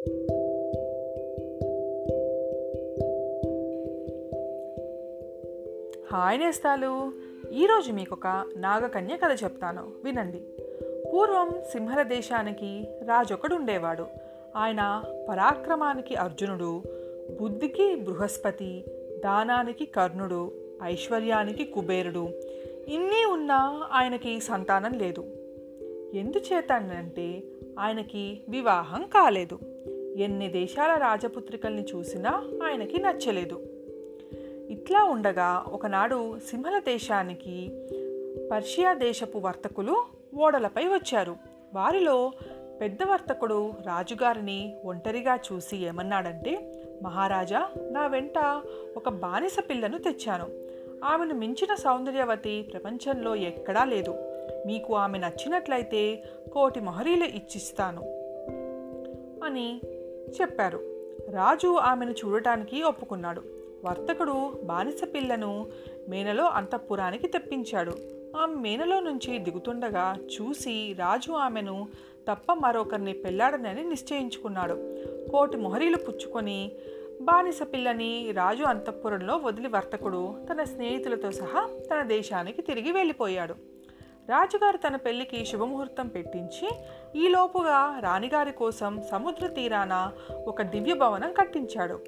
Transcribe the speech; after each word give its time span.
Hi 0.00 0.18
నేస్తాలు. 6.38 7.12
ఈరోజు 7.52 7.92
మీకు 7.92 8.14
ఒక 8.14 8.44
నాగకన్య 8.56 9.16
కథ 9.16 9.44
చెప్తాను. 9.44 9.86
వినండి. 10.04 10.40
పూర్వం 11.12 11.54
సింహల 11.72 12.02
దేశానికి 12.02 12.88
రాజొకడు 13.06 13.54
ఉండేవాడు 13.54 14.06
ఆయన 14.56 15.02
పరాక్రమానికి 15.28 16.14
అర్జునుడు 16.14 16.82
బుద్ధికి 17.40 17.94
బృహస్పతి 17.94 18.84
దానానికి 19.24 19.86
కర్ణుడు 19.86 20.52
ఐశ్వర్యానికి 20.82 21.64
కుబేరుడు. 21.64 22.28
ఇన్ని 22.88 23.32
ఉన్నా 23.32 23.88
ఆయనకి 23.92 24.40
సంతానం 24.40 24.92
లేదు. 24.92 25.24
ఎందుచేతనంటే 26.14 27.42
ఆయనకి 27.78 28.40
వివాహం 28.48 29.02
కాలేదు. 29.02 29.58
ఎన్ని 30.20 30.48
దేశాల 30.48 31.00
రాజపుత్రికల్ని 31.00 31.82
చూసినా 31.82 32.30
ఆయనకి 32.64 33.02
నచ్చలేదు. 33.02 33.60
ఇట్లా 34.70 35.04
ఉండగా 35.04 35.64
ఒకనాడు 35.72 36.38
సింహల 36.38 36.78
దేశానికి 36.78 37.70
పర్షియా 38.52 38.94
దేశపు 38.94 39.38
వర్తకులు 39.38 40.04
ఓడలపై 40.34 40.84
వచ్చారు. 40.84 41.36
వారిలో 41.74 42.32
పెద్ద 42.80 42.98
వర్తకుడు 43.10 43.72
రాజుగారిని 43.86 44.76
ఒంటరిగా 44.84 45.36
చూసి 45.36 45.76
ఏమన్నాడంటే 45.76 46.82
మహారాజా 47.02 47.68
నా 47.90 48.06
వెంట 48.06 48.38
ఒక 48.96 49.08
బానిస 49.08 49.56
పిల్లను 49.70 49.98
తెచ్చాను. 49.98 50.46
ఆమెను 51.04 51.34
మించిన 51.34 51.74
సౌందర్యవతి 51.74 52.62
ప్రపంచంలో 52.72 53.34
ఎక్కడా 53.34 53.84
లేదు. 53.84 54.14
మీకు 54.66 54.94
ఆమె 54.94 55.18
నచ్చినట్లయితే 55.18 56.22
కోటి 56.52 56.80
మొహరీలు 56.80 57.24
ఇచ్చిస్తాను 57.24 58.02
అని 59.44 59.80
చెప్పారు. 60.40 60.80
రాజు 61.30 61.76
ఆమెను 61.76 62.10
చూడటానికి 62.10 62.82
ఒప్పుకున్నాడు. 62.82 63.42
వర్తకుడు 63.84 64.60
బానిస 64.64 65.00
పిల్లను 65.14 65.66
మేనలో 66.08 66.44
అంతఃపురానికి 66.44 67.28
తెప్పించాడు. 67.28 67.92
ఆమె 68.36 68.54
మేనలో 68.54 69.00
నుంచి 69.00 69.38
దిగుతుండగా 69.38 70.16
చూసి 70.34 70.96
రాజు 70.98 71.32
ఆమెను 71.32 71.88
తప్ప 72.28 72.52
మరొకరిని 72.52 73.12
పెళ్ళాడనని 73.12 73.84
నిశ్చయించుకున్నాడు. 73.84 74.74
కోటి 75.30 75.56
మొహరీలు 75.56 75.96
పుచ్చుకొని 75.96 76.72
బానిస 77.20 77.58
పిల్లని 77.62 78.32
రాజు 78.32 78.64
అంతఃపురంలో 78.64 79.36
వదిలి 79.36 79.68
వర్తకుడు 79.68 80.34
తన 80.52 80.64
స్నేహితులతో 80.64 81.30
సహా 81.30 81.68
తన 81.90 82.02
దేశానికి 82.02 82.62
తిరిగి 82.62 82.92
వెళ్ళిపోయాడు. 82.92 83.69
రాజుగారు 84.30 84.76
తన 84.76 84.96
పెళ్ళికి 84.96 85.44
శుభముహూర్తం 85.44 86.08
పెట్టించి 86.08 86.70
ఈలోపుగా 87.16 88.00
రాణిగారి 88.00 88.52
కోసం 88.52 89.02
సముద్ర 89.10 89.46
తీరాన 89.46 90.12
ఒక 90.46 90.62
దివ్య 90.62 90.94
భవనం 90.94 91.32
కట్టించాడు. 91.32 92.00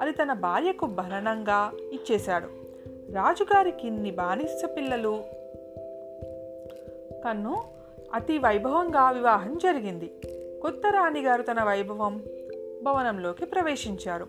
అది 0.00 0.12
తన 0.12 0.32
భార్యకు 0.32 0.86
భరణంగా 0.86 1.72
ఇచ్చేశాడు. 1.92 2.48
రాజుగారికి 3.12 3.86
ఇన్ని 3.86 4.10
బానిస 4.10 4.62
పిల్లలు 4.76 5.24
కన్ను 7.24 7.62
అతి 8.14 8.38
వైభవంగా 8.38 9.10
వివాహం 9.10 9.58
జరిగింది. 9.58 10.14
కొత్త 10.62 10.82
రాణిగారు 10.86 11.42
తన 11.42 11.64
వైభవం 11.64 12.22
భవనంలోకి 12.82 13.46
ప్రవేశించారు. 13.46 14.26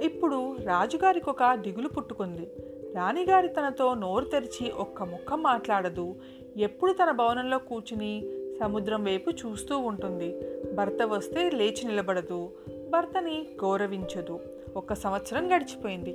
ఇప్పుడు 0.00 0.56
రాజుగారికి 0.56 1.30
ఒక 1.30 1.54
దిగులు 1.54 1.88
పుట్టుకుంది. 1.88 2.50
రాణిగారి 2.96 3.48
తనతో 3.48 3.94
నోరు 3.94 4.24
తెరిచి 4.24 4.70
ఒక్క 4.70 5.02
ముక్క 5.02 5.34
మాట్లాడదు. 5.34 6.14
ఎప్పుడు 6.58 6.92
తన 6.92 7.10
భవనంలో 7.10 7.58
కూర్చుని 7.58 8.24
సముద్రం 8.60 9.04
వైపు 9.04 9.30
చూస్తూ 9.30 9.78
ఉంటుంది. 9.78 10.40
భర్త 10.74 11.02
వస్తే 11.02 11.50
లేచి 11.50 11.84
నిలబడదు. 11.84 12.50
భర్తని 12.90 13.46
గౌరవించదు. 13.64 14.40
ఒక 14.76 14.92
సంవత్సరం 14.92 15.56
గడిచిపోయింది. 15.56 16.12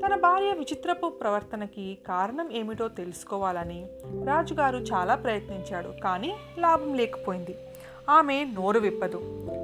తన 0.00 0.16
భార్య 0.16 0.52
విచిత్రపు 0.52 1.06
ప్రవర్తనకి 1.08 1.98
కారణం 2.08 2.52
ఏమిటో 2.52 2.88
తెలుసుకోవాలని 2.88 3.86
రాజుగారు 4.24 4.78
చాలా 4.78 5.14
ప్రయత్నించాడు 5.14 6.00
కానీ 6.04 6.34
లాభం 6.58 6.94
లేకపోయింది. 6.94 7.56
ఆమె 8.10 8.44
నోరు 8.44 8.78
విప్పదు. 8.78 9.18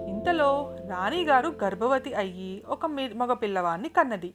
ఇంతలో 0.09 0.77
రాణిగారు 0.89 1.53
గర్భవతి 1.65 2.15
అయ్యి 2.15 2.63
ఒక 2.69 2.87
మగ 2.87 3.33
పిల్లవాన్ని 3.33 3.89
కన్నది. 3.89 4.35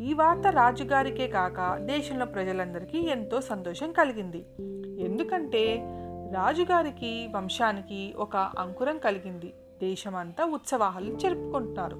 ఈ 0.00 0.12
వార్త 0.12 0.46
రాజుగారికే 0.46 1.28
కాక 1.28 1.76
దేశంలో 1.76 2.26
ప్రజలందరికీ 2.26 2.98
ఎంతో 2.98 3.40
సంతోషం 3.40 3.92
కలిగింది. 3.92 4.44
ఎందుకంటే 5.02 5.82
రాజుగారికి 6.34 7.28
వంశానికి 7.34 8.14
ఒక 8.16 8.36
అంకురం 8.36 8.98
కలిగింది. 8.98 9.52
దేశమంతా 9.80 10.44
ఉత్సవాలు 10.44 11.16
జరుపుకుంటున్నారు 11.16 11.96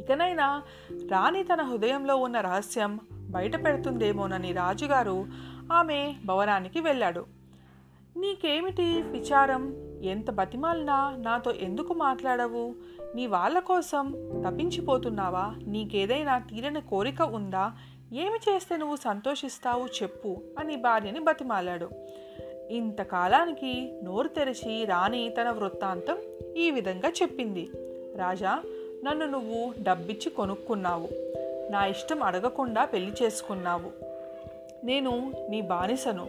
ఇకనైనా 0.00 0.62
రాణి 1.10 1.42
తన 1.42 1.62
హృదయంలో 1.62 2.16
ఉన్న 2.16 2.40
రహస్యం 2.40 3.00
బయట 3.12 3.64
పెడుతుందేమోనని 3.64 4.52
రాజుగారు 4.52 5.26
ఆమె 5.72 6.14
భవనానికి 6.26 6.80
వెళ్ళాడు. 6.80 7.26
నీకేమిటి 8.16 9.02
విచారం? 9.02 9.85
ఎంత 10.02 10.30
బతిమాలినా 10.30 11.16
నాతో 11.18 11.52
ఎందుకు 11.52 11.94
మాట్లాడవు? 11.94 12.74
నీ 13.14 13.26
వాళ్ళ 13.26 13.58
కోసం 13.58 14.14
తప్పించిపోతున్నావా? 14.46 15.54
నీకేదైనా 15.66 16.38
తీరని 16.38 16.80
కోరిక 16.80 17.22
ఉందా? 17.22 17.72
ఏమి 18.12 18.38
చేస్తే 18.50 18.76
నువ్వు 18.76 18.96
సంతోషిస్తావు 18.96 19.86
చెప్పు 19.86 20.36
అని 20.58 20.76
భార్యని 20.76 21.20
బతిమాలాడు. 21.20 21.88
ఇంతకాలానికి 22.70 24.00
నోరు 24.04 24.28
తెరిచి 24.28 24.84
రాణి 24.84 25.34
తన 25.40 25.50
వృత్తాంతం 25.50 26.16
ఈ 26.56 26.70
విధంగా 26.70 27.08
చెప్పింది. 27.08 27.70
రాజా 28.16 28.62
నన్ను 29.04 29.26
నువ్వు 29.26 29.74
డబ్బిచ్చి 29.82 30.30
కొనుక్కున్నావు. 30.30 31.08
నా 31.70 31.86
ఇష్టం 31.86 32.22
అడగకుండా 32.22 32.84
పెళ్ళి 32.84 33.12
చేసుకున్నావు. 33.22 33.90
నేను 34.86 35.32
నీ 35.50 35.60
బానిసను. 35.60 36.26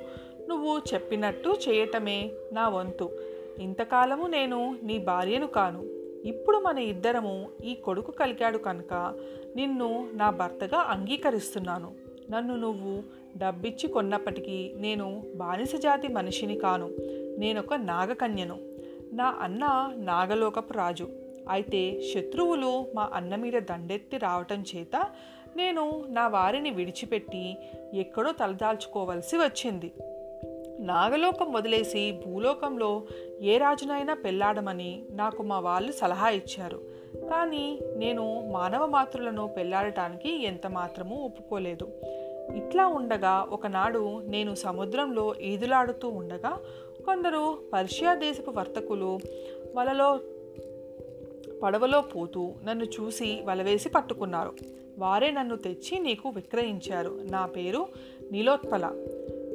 నువ్వు 0.50 0.82
చెప్పినట్టు 0.94 1.58
చేయటమే 1.70 2.32
నా 2.54 2.70
వంతు. 2.70 3.10
ఇంతకాలము 3.60 4.28
నేను 4.28 4.76
నీ 4.84 4.98
భార్యను 4.98 5.48
కాను. 5.48 5.84
ఇప్పుడు 6.28 6.58
మన 6.58 6.78
ఇద్దరము 6.78 7.50
ఈ 7.64 7.74
కొడుకు 7.74 8.12
కలిగాడు 8.12 8.58
కనుక 8.58 9.16
నిన్ను 9.56 10.10
నా 10.14 10.30
భర్తగా 10.30 10.78
అంగీకరిస్తున్నాను. 10.78 11.92
నన్ను 12.32 12.56
నువ్వు 12.56 13.04
డబ్బిచ్చి 13.38 13.88
కొన్నప్పటికీ 13.90 14.74
నేను 14.76 15.24
బానిస 15.36 15.76
జాతి 15.76 16.08
మనిషిని 16.08 16.56
కాను. 16.56 16.90
నేనొక 17.38 17.74
నాగకన్యను. 17.74 18.58
నా 19.14 19.38
అన్న 19.42 19.94
నాగలోకపు 19.96 20.74
రాజు. 20.74 21.08
అయితే 21.50 22.02
శత్రువులు 22.02 22.86
మా 22.96 23.10
అన్న 23.14 23.36
మీద 23.36 23.54
దండెత్తి 23.54 24.18
రావటం 24.18 24.64
చేత 24.76 25.06
నేను 25.56 26.06
నా 26.08 26.28
వారిని 26.28 26.72
విడిచిపెట్టి 26.72 27.58
ఎక్కడో 27.94 28.32
తలదాల్చుకోవలసి 28.32 29.38
వచ్చింది. 29.38 29.92
నాగలోకం 30.80 31.52
వదిలేసి 31.52 32.20
భూలోకంలో 32.26 33.04
ఏ 33.42 33.58
రాజునైనా 33.58 34.14
పెళ్ళాడమని 34.14 35.04
నాకు 35.12 35.44
మా 35.44 35.60
వాళ్ళు 35.60 35.92
సలహా 35.92 36.30
ఇచ్చారు. 36.30 36.82
కానీ 37.30 37.80
నేను 37.96 38.50
మానవ 38.52 38.86
మాతృలను 38.86 39.48
పెళ్ళాడటానికి 39.48 40.44
ఎంత 40.44 40.68
మాత్రమూ 40.68 41.26
ఒప్పుకోలేదు. 41.26 41.88
ఇట్లా 42.56 42.88
ఉండగా 42.88 43.48
ఒకనాడు 43.52 44.22
నేను 44.26 44.56
సముద్రంలో 44.56 45.36
ఈదులాడుతూ 45.36 46.10
ఉండగా 46.10 46.60
కొందరు 47.06 47.60
పర్షియా 47.74 48.16
దేశపు 48.16 48.52
వర్తకులు 48.52 49.20
వలలో 49.76 50.20
పడవలో 51.64 52.02
పోతూ 52.02 52.54
నన్ను 52.64 52.84
చూసి 52.84 53.42
వలవేసి 53.46 53.90
పట్టుకున్నారు. 53.90 54.54
వారే 54.98 55.32
నన్ను 55.32 55.56
తెచ్చి 55.56 56.00
నీకు 56.00 56.30
విక్రయించారు. 56.30 57.20
నా 57.32 57.46
పేరు 57.46 57.88
నీలోత్పల. 58.32 58.96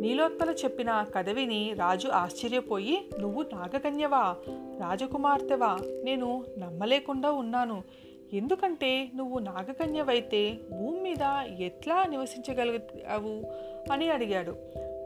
నీలోత్పల 0.02 0.50
చెప్పిన 0.50 1.06
కదవిని 1.14 1.74
రాజు 1.78 2.08
ఆశ్చర్యపోయి 2.08 3.08
నువ్వు 3.20 3.42
నాగకన్యవా? 3.42 4.36
రాజకుమార్తెవా? 4.80 5.78
నేను 6.04 6.44
నమ్మలేకుండా 6.58 7.30
ఉన్నాను. 7.30 7.82
ఎందుకంటే 8.32 9.10
నువ్వు 9.16 9.38
నాగకన్యవైతే 9.38 10.58
భూమి 10.72 11.00
మీద 11.00 11.22
ఎట్లా 11.60 12.04
నివసించగలిగావు 12.04 13.42
అని 13.92 14.10
అడిగాడు. 14.10 14.56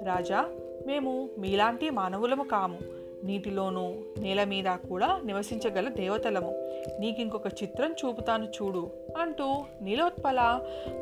రాజా 0.04 0.50
మేము 0.86 1.30
మీలాంటి 1.38 1.90
మానవులము 1.90 2.44
కాము. 2.44 2.78
నీటిలోనూ 3.26 3.94
నేల 4.18 4.44
మీద 4.44 4.64
కూడా 4.64 5.20
నివసించగల 5.24 5.88
దేవతలము. 5.88 6.70
నీకింకొక 7.00 7.46
చిత్రం 7.46 7.92
చూపుతాను 7.92 8.44
చూడు 8.44 8.90
అంటూ 9.18 9.64
నీలోత్పల 9.82 10.60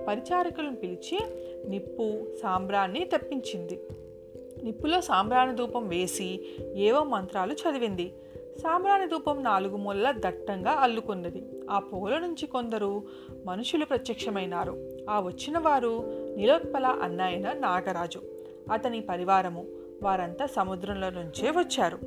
పరిచారకులను 0.08 0.76
పిలిచి 0.76 1.18
నిప్పు 1.68 2.26
సాంబ్రాన్ని 2.42 3.04
తెప్పించింది. 3.04 3.80
నిప్పులో 4.62 5.00
సాంబ్రాణి 5.00 5.56
ధూపం 5.56 5.88
వేసి 5.88 6.40
ఏవో 6.74 7.04
మంత్రాలు 7.04 7.52
చదివింది. 7.52 8.12
సాంబ్రాణి 8.58 9.08
ధూపం 9.08 9.42
నాలుగు 9.42 9.76
మూలల 9.76 10.14
దట్టంగా 10.18 10.70
అల్లుకున్నది. 10.70 11.42
ఆ 11.70 11.78
పొగల 11.78 12.18
నుంచి 12.18 12.46
కొందరు 12.46 13.02
మనుషులు 13.46 13.84
ప్రత్యక్షమైనారు. 13.84 14.88
ఆ 15.10 15.20
వచ్చిన 15.20 15.58
వారు 15.58 16.02
నిలోత్పల 16.36 16.86
అన్నాయన 16.86 17.52
నాగరాజు. 17.52 18.20
అతని 18.72 19.00
పరివారము 19.00 19.66
వారంతా 20.02 20.46
సముద్రంలో 20.46 21.10
నుంచే 21.10 21.50
వచ్చారు. 21.50 21.98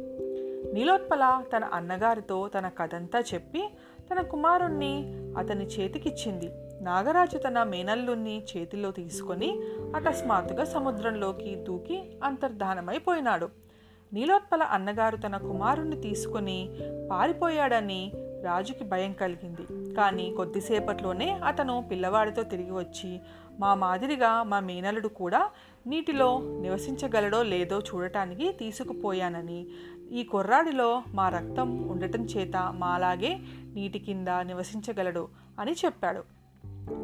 నీలోత్పల 0.74 1.44
తన 1.58 1.64
అన్నగారితో 1.64 2.48
తన 2.48 2.68
కథంతా 2.68 3.20
చెప్పి 3.20 3.70
తన 4.12 4.22
కుమారుణ్ణి 4.22 5.14
అతని 5.38 5.66
చేతికిచ్చింది. 5.66 6.50
నాగరాజు 6.82 7.38
తన 7.38 7.64
మేనల్లుణ్ణి 7.64 8.44
చేతిలో 8.58 8.92
తీసుకొని 8.92 9.60
అకస్మాత్తుగా 9.96 10.66
సముద్రంలోకి 10.66 11.56
దూకి 11.56 12.18
అంతర్ధానమైపోయినాడు. 12.24 13.50
నీలోత్పల 14.14 14.64
అన్నగారు 14.64 15.18
తన 15.18 15.38
కుమారుణ్ణి 15.38 16.02
తీసుకొని 16.02 16.70
పారిపోయాడని 17.12 18.12
రాజుకి 18.44 18.84
భయం 18.84 19.14
కలిగింది. 19.14 19.87
కానీ 19.98 20.34
కొద్దిసేపట్లోనే 20.38 21.32
అతను 21.32 21.88
పిల్లవాడితో 21.92 22.44
తిరిగి 22.44 22.72
వచ్చి 22.72 23.20
మా 23.60 23.76
మాదిరిగా 23.76 24.44
మా 24.44 24.60
మేనలుడు 24.60 25.08
కూడా 25.08 25.50
నీటిలో 25.88 26.40
నివసించగలడో 26.62 27.44
లేదో 27.44 27.80
చూడటానికి 27.80 28.52
తీసుకుపోయానని. 28.52 29.68
ఈ 30.12 30.24
కుర్రాడిలో 30.24 31.04
మా 31.14 31.30
రక్తం 31.30 31.88
ఉండటం 31.88 32.24
చేత 32.26 32.58
మాలాగే 32.58 33.40
నీటి 33.74 34.00
కింద 34.00 34.28
నివసించగలడు 34.28 35.28
అని 35.60 35.72
చెప్పాడు. 35.72 36.24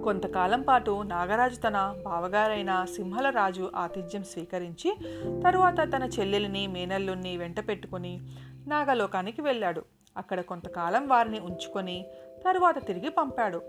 కొంతకాలం 0.04 0.62
పాటు 0.62 1.01
నాగరాజు 1.01 1.56
తన 1.56 1.96
బావగారైన 2.06 2.86
సింహలరాజు 2.96 3.72
ఆతిథ్యం 3.75 4.24
స్వీకరించి 4.24 4.96
తరువాత 5.44 5.80
తన 5.96 6.04
చెల్లెలిని 6.19 6.68
మేనల్లుని 6.68 7.38
వెంట 7.38 7.68
పెట్టుకుని 7.68 8.19
నాగలోకానికి 8.68 9.42
వెళ్ళాడు. 9.42 9.84
అక్కడ 10.18 10.42
కొంతకాలం 10.42 11.07
వారిని 11.07 11.39
ఉంచుకొని 11.39 12.06
తరువాత 12.45 12.88
తిరిగి 12.88 13.10
పంపాడు. 13.10 13.62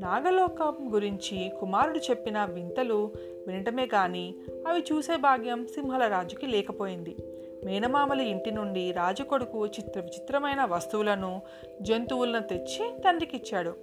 నాగలోకం 0.00 0.94
గురించి 0.94 1.52
కుమారుడు 1.60 1.98
చెప్పిన 1.98 2.44
వింతలు 2.44 3.12
వినటమే 3.46 3.86
కానీ 3.86 4.34
అవి 4.68 4.84
చూసే 4.92 5.16
భాగ్యం 5.16 5.66
సింహల 5.66 6.08
రాజుకి 6.08 6.46
లేకపోయింది. 6.46 7.16
మేనమామల 7.64 8.20
ఇంటి 8.20 8.50
నుండి 8.50 8.92
రాజు 8.92 9.22
కొడుకు 9.22 9.66
చిత్ర 9.66 10.00
విచిత్రమైన 10.00 10.64
వస్తువులను 10.64 11.42
జంతువులను 11.82 12.42
తెచ్చి 12.42 12.98
తండ్రికిచ్చాడు. 13.04 13.74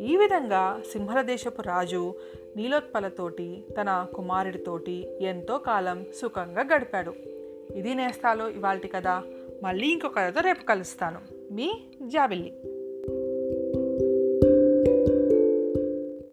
ఈ 0.00 0.16
విధంగా 0.16 0.80
సింహలదేశపు 0.92 1.62
రాజు 1.62 2.14
నీలోత్పలతోటి 2.56 3.64
తన 3.80 4.06
కుమారుడితోటి 4.14 5.24
ఎంతో 5.24 5.58
కాలం 5.58 6.06
సుఖంగా 6.22 6.74
గడిపాడు. 6.74 7.14
ఇది 7.74 7.94
నేస్తాలో 7.94 8.48
ఇవాల్టి 8.48 8.88
కదా 8.88 9.22
మళ్ళీ 9.62 9.86
ఇంకొక 9.86 10.18
కథతో 10.18 10.40
రేపు 10.40 10.64
కలుస్తాను. 10.64 11.39
మీ 11.50 11.68
జాబిల్లి 12.06 12.50